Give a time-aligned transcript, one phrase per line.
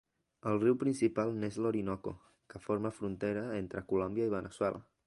[0.51, 2.15] El riu principal n'és l'Orinoco,
[2.55, 4.89] que forma frontera entre Colòmbia i Veneçuela.